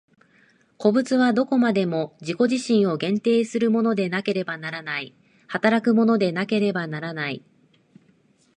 [0.79, 5.13] 個物はどこまでも自己自身を限定するものでなければならない、
[5.47, 7.43] 働くものでなければならない。